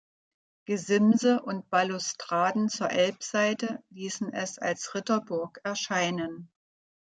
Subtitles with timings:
[0.65, 6.49] Gesimse und Balustraden zur Elbseite ließen es als Ritterburg erscheinen.